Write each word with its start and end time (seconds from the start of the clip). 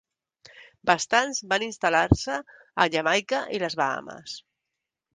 Bastants 0.89 1.41
van 1.53 1.67
instal·lar-se 1.67 2.41
a 2.87 2.91
Jamaica 2.97 3.45
i 3.59 3.65
les 3.67 3.81
Bahames. 3.85 4.39